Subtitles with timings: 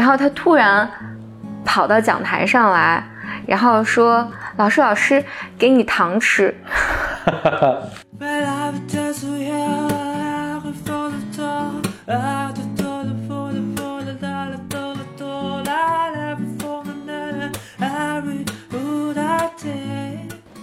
[0.00, 0.88] 然后他突然
[1.62, 3.04] 跑到讲台上来，
[3.46, 4.26] 然后说
[4.56, 5.22] ：“老师，老师，
[5.58, 6.54] 给你糖吃。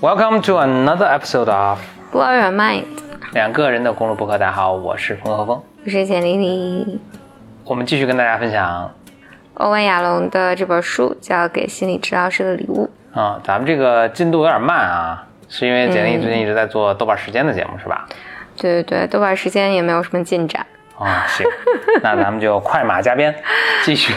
[0.02, 1.78] Welcome to another episode of
[2.12, 2.86] Blow your mind，
[3.34, 4.40] 两个人的公路博客。
[4.40, 5.62] 大家好，我是冯和峰。
[5.86, 7.00] 我是简丽丽。
[7.66, 8.90] 我们继续跟大家分享
[9.58, 12.90] 欧文亚龙的这本书叫《给心理治疗师的礼物》。
[13.20, 18.06] 啊、咱们这个进度有点慢啊，是因为简历最近一直在做豆瓣时间的节目，是吧？
[18.56, 20.66] 对对对，豆瓣时间也没有什么进展。
[21.00, 21.46] 啊、行，
[22.02, 23.34] 那咱们就快马加鞭，
[23.84, 24.14] 继续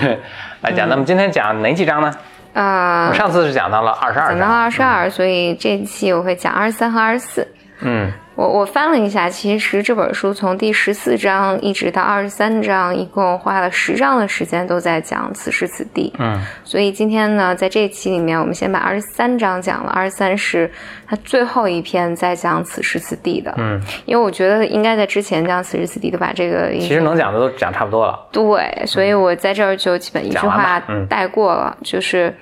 [0.60, 0.88] 来讲。
[0.88, 2.12] 那么今天讲哪几章呢？
[2.52, 7.46] 啊、我上次是讲到了二十二讲到了，二十二，所以这一期我会讲二十三和二十四。
[7.82, 16.10] 嗯我我翻了一下，其实这本书从第十四章一直到二十三章，一共花了十章的时间都在讲此时此地。
[16.18, 20.72] 嗯所以今天呢，在这一期里面，我们先把二十三章讲了，二十三是
[21.06, 23.52] 它最后一篇在讲此时此地的。
[23.58, 28.18] 嗯，因为我觉得应该在之前讲此时此地的把这个其实能讲的都讲差不多了。
[28.32, 32.34] 对，所以我在这儿就基本一句话嗯带过了，就是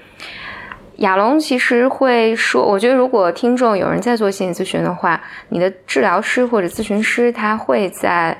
[0.98, 8.36] 亚龙其实会说，我觉得如果听众有人在做心理咨询的话，你的治疗师或者咨询师他会在，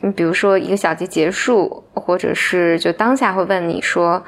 [0.00, 4.24] 你，比如说一个小节结束，或者是就当下会问你说。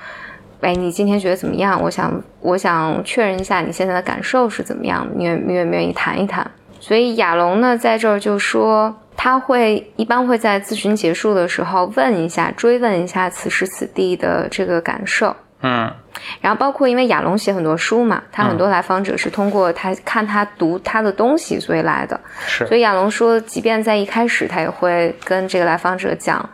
[0.61, 1.81] 哎，你今天觉得怎么样？
[1.81, 6.45] 我想，我想确认一下你现在的感受是怎么样，你愿你愿不愿意谈一谈？
[6.81, 15.37] 所以亚龙呢，在这儿就说，他会一般会在咨询结束的时候问一下、追问一下此时此地的这个感受。
[15.61, 15.93] 嗯
[16.41, 26.49] 然后包括因为亚龙写很多书嘛，他很多来访者是通过他看他读他的东西所以来的，是所以亚龙说，即便在一开始，他也会跟这个来访者讲，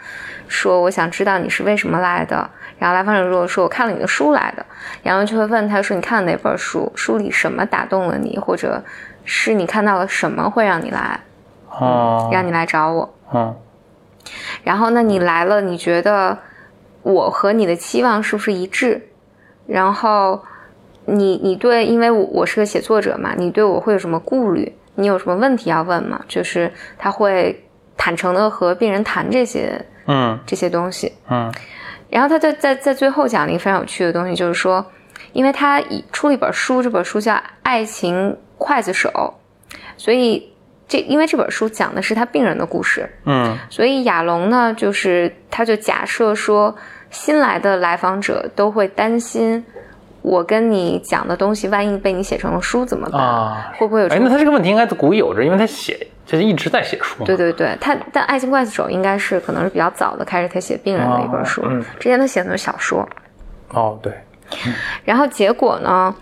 [0.48, 2.48] 说我想知道你是为什么来的。
[2.78, 4.64] 然后来访者如果说我看了你的书来的，
[5.04, 6.92] 亚龙就会问他说你看了哪本书？
[6.94, 8.82] 书里什么打动了你，或者
[9.24, 11.20] 是你看到了什么会让你来，
[11.70, 13.14] 哦让你来找我？
[13.32, 13.54] 嗯
[14.62, 16.36] 然后那你来了，你觉得
[17.04, 19.08] 我和你的期望是不是一致？
[19.66, 20.42] 然后
[21.04, 24.72] 你你对，因为我我是个写作者嘛，你对我会有什么顾虑？
[24.96, 26.20] 你有什么问题要问吗？
[26.26, 27.64] 就是他会
[27.96, 31.12] 坦诚的和病人谈这些嗯这些东西。
[31.30, 31.52] 嗯
[32.10, 34.84] 然后他在在在最后讲了一个非常有趣的东西，就是说，
[35.32, 35.82] 因为他
[36.12, 37.32] 出了一本书，这本书叫
[37.62, 39.10] 《爱情刽子手》，
[39.96, 40.53] 所以
[40.86, 46.74] 这因为这本书讲的是他病人的故事，嗯所以亚龙呢，就是他就假设说，
[47.10, 49.64] 新来的来访者都会担心，
[50.20, 53.72] 我跟你讲的东西，万一被你写成了书怎么办？
[53.78, 54.24] 会不会有这种？
[54.24, 57.24] 那他这个问题应该古已有之，因为他写就是一直在写书。
[57.24, 63.08] 对对对，他但《爱情刽子手》应该是可能是比较早的开始他写病人的一本书，哦嗯之前他写的都是小说。
[63.70, 64.12] 哦，对，
[65.04, 66.14] 然后结果呢，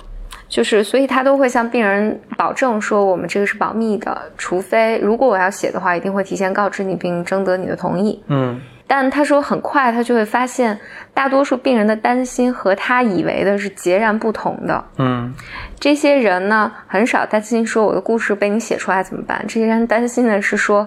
[0.53, 8.23] 就是所以他都会向病人保证说，我们这个是保密的，除非如果我要写的话，一定会提前告知你并征得你的同意。
[8.29, 10.79] 嗯但他说很快他就会发现，
[11.15, 14.85] 大多数病人的担心和他以为的是截然不同的。
[14.99, 15.33] 嗯
[15.81, 19.43] 这些人呢，很少担心说我的故事被你写出来怎么办？
[19.49, 20.87] 这些人担心的是说，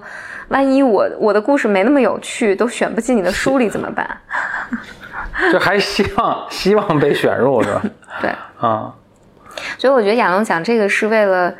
[0.49, 4.07] 万一我我的故事没那么有趣，都选不进你的书里怎么办？
[5.51, 7.81] 就还希望希望被选入是吧？
[8.21, 8.93] 对，啊
[9.77, 11.53] 所以我觉得亚龙讲这个是为了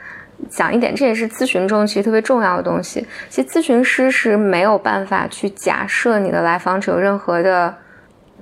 [0.49, 3.05] 讲一点，这也是咨询中其实特别重要的东西。
[3.29, 7.73] 其实咨询师是没有办法去假设你的来访者有任何的。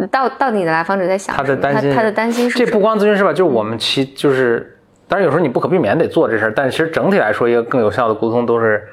[0.10, 1.56] 到到底你的来访者在想他什么？
[1.56, 4.76] 的担心，他他的担心是这不光咨询师吧，就是我们其就是，
[5.08, 8.84] 当然有时候你不可避免得做这事儿，但其实整体来说，一个更有效的沟通都是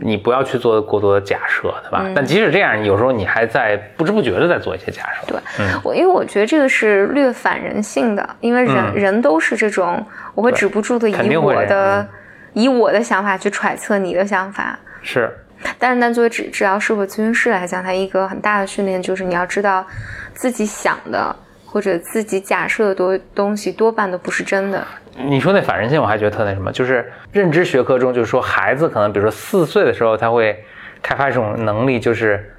[0.00, 2.04] 你不要去做过多的假设，对吧？
[2.14, 5.26] 但即使这样，有时候你还在不知不觉的在做一些假设。
[5.26, 10.04] 对，嗯我因为我觉得这个是略反人性的，因为人、人都是这种，
[10.34, 12.08] 我会止不住的以我的
[12.52, 14.78] 以我的想法去揣测你的想法。
[15.02, 15.30] 是，
[15.78, 19.84] 但是，但作为治治疗师或咨询师来讲，他一个很大的训练就是你要知道
[20.32, 21.34] 自己想的
[21.66, 24.86] 或者自己假设的多东西多半都不是真的。
[25.24, 30.64] 你说那反人性，我还觉得特那什么，就是认知学科中，就是说孩子可能，比如说四岁的时候，他会
[31.02, 32.54] 开发一种能力，就是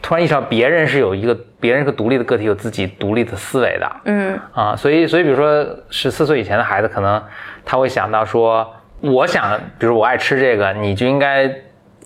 [0.00, 3.96] 突然意识到别人是有一个别人是个独立的个体，有自己独立的思维的。
[4.04, 7.22] 嗯啊，所以所以比如说十四岁以前的孩子，可能
[7.64, 8.66] 他会想到说，
[9.00, 11.50] 我想，比如我爱吃这个，你就应该，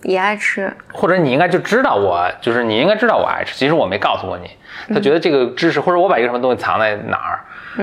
[0.01, 4.49] 也爱吃，或者你应该就知道我，就是你应该知道我爱吃，其实我没告诉过你。
[4.93, 7.39] 他觉得这个知识，或者我把一个什么东西藏在哪儿，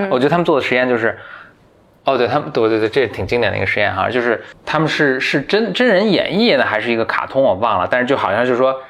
[0.09, 1.17] 我觉得他们做的实验就是。
[2.03, 8.81] 哦，对他们，对对对，这挺经典的一个实验哈，就是他们是是真真人演绎的还是一个卡通，我忘了，但是就好像是说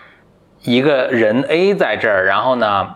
[0.62, 2.96] 一个人 A 在这儿，然后呢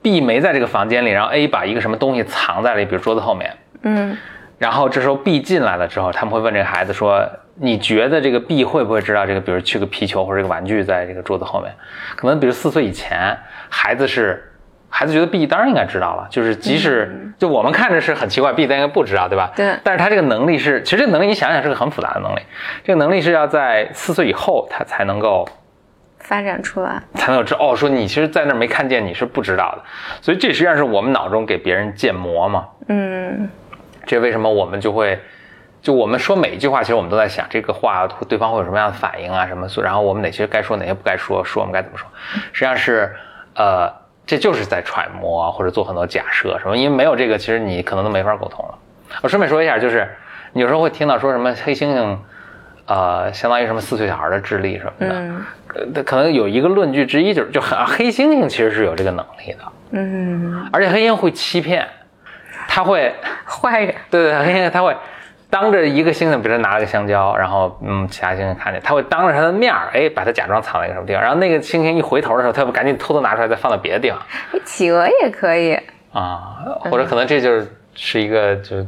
[0.00, 4.16] ，B 没在这个房间里，然后 A 把一个什么东西藏在了，比如桌子后面，嗯
[4.56, 7.28] 然后这时候 B 进来了之后，他们会问这个孩子说
[7.60, 11.70] ：“你觉得这个 B 会不会知道这个，比如去个皮球或者这个玩具在这个桌子后面？
[12.14, 13.36] 可能比如四岁以前，
[13.68, 14.48] 孩子是
[14.96, 19.50] 孩子觉得 B 当然应该知道了，就是即使、就我们看着是很奇怪，B 但应该不知道，对吧？
[19.56, 19.74] 对。
[19.82, 22.40] 但是他这个能力是，其实这个能力你想想是个很复杂的能力，
[22.84, 25.48] 这个能力是要在四岁以后他才能够
[26.20, 29.82] 发展出来，才能有知哦，说你其实在那儿没看见，你是不知道的，
[30.22, 32.64] 所以这实际上是我们脑中给别人建模嘛。
[32.86, 33.48] 嗯。
[34.06, 35.18] 这为什么我们就会，
[35.82, 42.06] 就我们说每一句话，其实我们都在想这个话对方会有什么样的反应啊，什么，然后我们哪些该说，哪些不该说，说我们该怎么说，
[42.52, 43.12] 实际上是，
[43.56, 43.90] 呃，
[44.26, 48.74] 这就是在揣摩或者做很多假设什么，因为没有这个，其实你可能都没法沟通了。
[49.22, 50.08] 我顺便说一下，就是
[50.52, 52.16] 你有时候会听到说什么黑猩猩，
[52.86, 55.44] 呃，相当于什么四岁小孩的智力什么的，嗯
[55.94, 59.58] 呃，可能有一个论据之一就是，就很黑猩猩其实是有这个能力的，
[59.90, 61.86] 嗯，而且黑猩猩会欺骗，
[62.68, 63.14] 他会。
[63.46, 64.96] 坏人，对对，黑猩猩他会
[65.54, 74.18] 当着一个猩猩，比如说拿了个香蕉，然后嗯，其他猩猩看见，他会当着他的面儿，哎，把它假装藏在一个什么地方，然后那个猩猩一回头的时候，他会赶紧偷偷拿出来，再放到别的地方
[74.64, 75.78] 企鹅也可以，
[76.12, 76.58] 啊，
[76.90, 78.84] 或者可能这就是是一个就。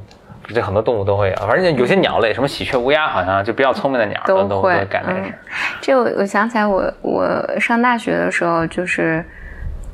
[0.54, 5.38] 这很多动物都会有，反正有些鸟类，什么喜鹊、乌鸦，好像就比较聪明的鸟都都会会干这个事儿。
[5.80, 9.24] 这我我想起来我，我上大学的时候，就是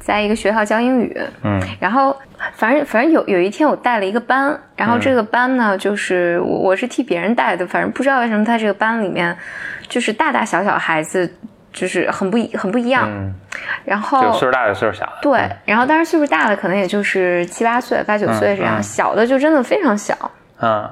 [0.04, 1.60] 在一个学校教英语，嗯。
[1.78, 2.14] 然后
[2.54, 9.36] 反正反正有有一天我带了一个班，然后这个班呢，就是我我是替别人带的，反正不知道为什么他这个班里面
[9.88, 11.32] 就是大大小小孩子
[11.72, 13.32] 就是很不一很不一样，嗯，
[13.84, 15.06] 然就后岁数大的岁数小。
[15.06, 15.12] 的。
[15.22, 18.82] 对，然后当然岁数大的可能也就是七八岁、八九岁这样，嗯嗯。
[18.82, 20.14] 小的就真的非常小。
[20.60, 20.90] 嗯。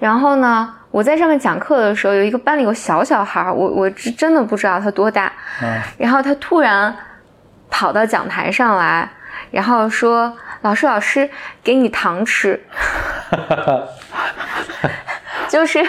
[0.00, 5.32] 然后呢，我在上面讲课的时候，有一个班里有小小孩儿，我我真真的不知道他多大。
[5.62, 5.80] 嗯。
[5.96, 6.94] 然后他突然
[7.74, 9.08] 跑到讲台上来，
[9.50, 10.32] 然后说
[10.62, 11.28] ：“老师，老师，
[11.60, 12.62] 给你糖吃。”
[15.50, 15.88] 就是呃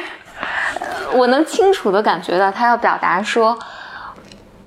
[1.13, 3.55] 我能清楚的感觉到他要表达说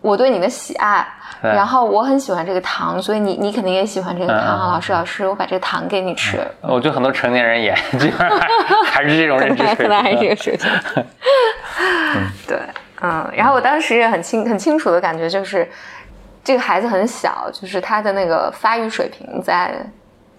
[0.00, 1.04] 我对你的喜爱。
[1.40, 6.40] 然后我很喜欢这个糖，所以你你肯定也喜欢这个糖老师老师，我把这个糖给你吃。
[6.60, 8.48] 我觉得很多成年人也 基本上还
[8.90, 10.30] 还是这种认知水可能还是这平。
[10.30, 10.70] 个水平。
[12.46, 12.58] 对，
[13.02, 15.68] 嗯，然后我当时也很清很清楚的感觉就是，
[16.44, 19.74] 这个孩子很小，就是他的那个发育水平在，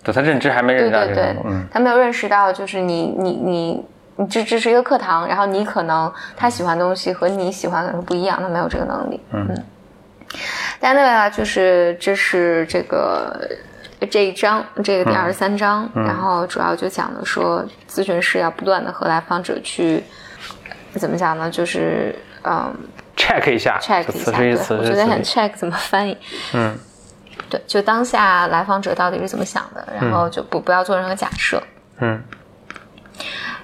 [0.03, 3.85] 对他认知还没认对对对识到这种，，嗯他没有认识到，就是你你你
[4.15, 9.63] 你这这是一个课堂，然后你可能他喜欢的东西和你喜欢的是不一样，他没有这个能力，嗯嗯
[10.79, 13.49] 但那个啊，就是这是这个
[14.09, 20.03] 这一章，这个第二十三章，然后主要就讲的说，咨询师要不断的和来访者去
[20.93, 21.49] 怎么讲呢？
[21.49, 22.73] 就是嗯
[23.29, 26.17] ，check 一下，check 一下，我觉得很 check 怎么翻译？
[26.53, 26.77] 嗯
[27.49, 31.61] 对，就当下来访者到底是怎么想的，然后就不不要做任何假设。
[31.99, 32.21] 嗯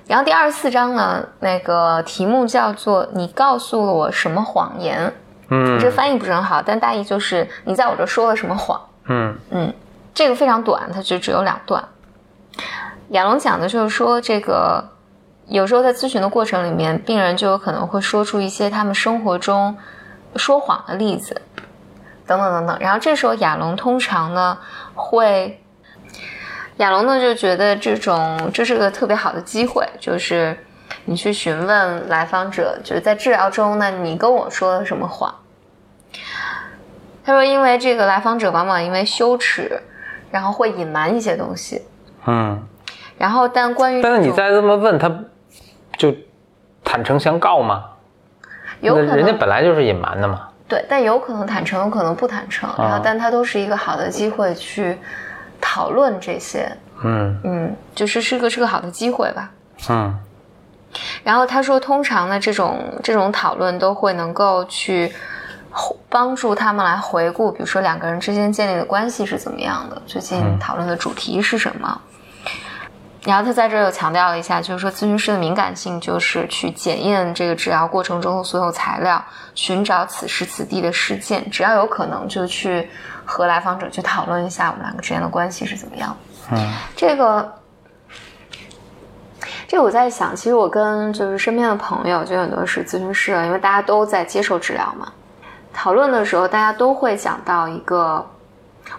[0.07, 5.11] 然后第二十四章呢，那个题目叫做“你告诉了我什么谎言”，
[5.49, 8.79] 嗯这翻译不是很好，但大意就是你在我这说了什么谎。
[9.07, 9.73] 嗯嗯，
[10.13, 11.83] 这个非常短，它就只有两段。
[13.09, 14.83] 亚龙讲的就是说，这个
[15.47, 19.77] 有时候在咨询的过程里面，病人就有可能会说出一些他们生活中
[20.35, 21.41] 说谎的例子，
[22.25, 22.77] 等等等等。
[22.79, 24.57] 然后这时候亚龙通常呢
[24.95, 25.61] 会，
[26.77, 30.57] 亚龙呢就觉得这种这是个特别好的机会，就是
[31.05, 35.33] 你去询问来访者，就是在治疗中呢，你跟我说了什么谎。
[37.23, 39.81] 他说，因为这个来访者往往因为羞耻，
[40.31, 41.81] 然后会隐瞒一些东西。
[42.25, 42.67] 嗯，
[43.17, 45.09] 然后，但关于但是你再这么问他，
[45.97, 46.13] 就
[46.83, 47.85] 坦诚相告吗？
[48.81, 50.49] 有可能人家本来就是隐瞒的嘛。
[50.67, 52.69] 对，但有可能坦诚，有可能不坦诚。
[52.77, 54.97] 然后，但它都是一个好的机会去
[55.61, 56.71] 讨论这些。
[57.03, 59.51] 嗯嗯，就是是个是个好的机会吧。
[59.89, 60.17] 嗯
[61.23, 65.11] 然后他说，通常呢，这种这种讨论都会能够去
[66.07, 72.01] 帮助他们来回顾，比如说两个人之间建立的关系是怎么样的，最近讨论的主题是什么。
[73.25, 79.23] 然后他在这又强调了一下，就是说咨询师的敏感性就是去检验这个治疗过程中的所有材料，
[79.55, 82.87] 寻找此时此地的事件，只要有可能就去
[83.25, 86.57] 和来访者去讨论一下我们两个之间的关系是怎么样的。
[86.57, 87.53] 嗯这个，
[89.67, 95.11] 这个我在想，其实我跟就是身边的朋友，就很多是咨询师了，因为大家都在接受治疗嘛。
[95.73, 98.23] 讨论的时候，大家都会讲到一个，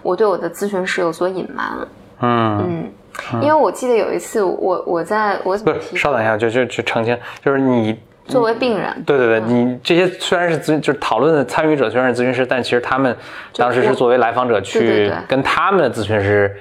[0.03, 1.87] 我对我的咨询师有所隐瞒。
[2.19, 2.91] 嗯，嗯，
[3.35, 13.15] 因为我记得有一次我，我在我怎不是，稍等一下，就就去澄清，就是你作为病人，对对对，你这些虽然是咨就是讨论的参与者虽然是咨询师，但其实他们
[13.55, 16.55] 当时是作为来访者去对跟他们的咨询师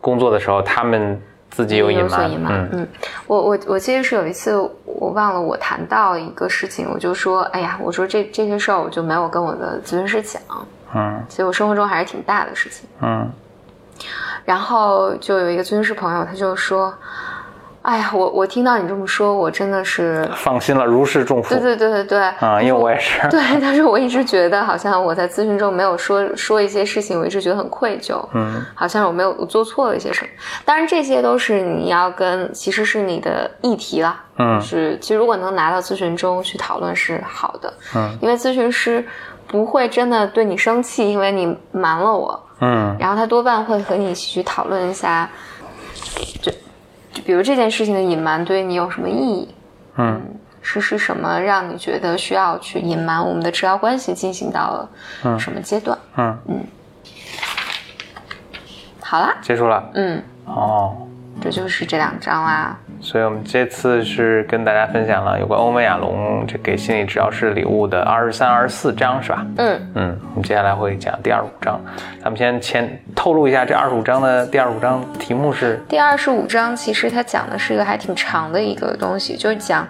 [0.00, 2.52] 工作的时候，他们自己有隐瞒，隐瞒。
[2.52, 2.68] 嗯。
[2.72, 2.88] 嗯，
[3.26, 10.42] 我我我记得是有一次我忘了我谈到一个事情，我就说，哎呀，我说这这些事儿我就没有跟我的咨询师讲，
[10.94, 11.22] 嗯。
[11.28, 12.88] 所以我生活中还是挺大的事情。
[13.00, 13.30] 嗯
[14.44, 16.92] 然后就有一个咨询师朋友，他就说，
[17.82, 30.28] 哎呀，我我听到你这么说，我真的是，放心了，如释重负对对对对对，啊，因为我也是，对，但是我一直觉得好像我在咨询中没有说说一些事情，我一直觉得很愧疚，嗯好像我没有我做错了一些什么。
[30.64, 39.04] 当然这些都是你要跟其实是你的议题啦，嗯是其实如果能拿到咨询中去讨论是好的，嗯因为咨询师
[39.48, 42.96] 不会真的对你生气，因为你瞒了我，嗯。
[42.98, 45.28] 然后他多半会和你一起去讨论一下，
[46.40, 46.50] 就
[47.12, 49.54] 就比如这件事情的隐瞒对你有什么意义，
[49.98, 50.22] 嗯。
[50.64, 54.88] 是是什么让你觉得需要去隐瞒我们的治疗关系进行到了
[55.36, 55.98] 什么阶段？
[56.16, 56.38] 嗯，
[59.00, 60.96] 好啦，结束了，嗯，哦。
[61.40, 62.78] 这就是这两章啦。
[63.04, 69.44] 所以我们这次是跟大家分享了有关欧美亚龙这给心理治疗师礼物的二十三、二十四章，是吧？
[69.56, 71.80] 嗯，嗯，我们接下来会讲第二十五章。
[72.22, 79.84] 咱们先前透露一下，这二十五章的第二十五章题目是第二十五章其实它讲的是一个还挺长的一个东西，就是讲，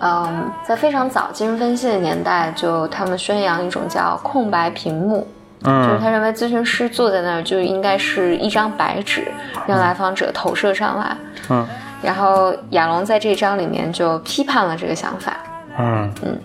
[0.00, 5.26] 嗯，在非常早精神分析的年代，就他们宣扬一种叫空白屏幕。
[5.62, 9.26] 就是嗯他认为咨询师坐在那儿就应该是一张白纸，
[9.66, 11.16] 让来访者投射上来。
[11.48, 11.66] 嗯
[12.06, 15.36] 然后亚龙在这章里面就批判了这个想法。
[15.76, 16.10] 嗯。
[16.22, 16.38] 嗯，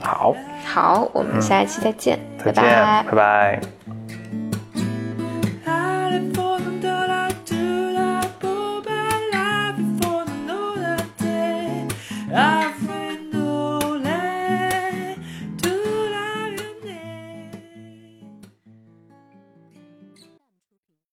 [0.00, 0.34] 好，
[0.64, 3.04] 好，我们下一期再见，再见，拜拜。
[3.04, 3.60] 拜拜